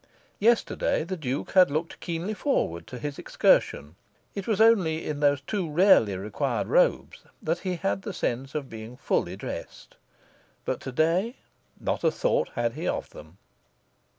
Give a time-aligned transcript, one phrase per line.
[0.39, 3.95] Yesterday the Duke had looked keenly forward to his excursion.
[4.33, 8.67] It was only in those too rarely required robes that he had the sense of
[8.67, 9.97] being fully dressed.
[10.65, 11.35] But to day
[11.79, 13.37] not a thought had he of them.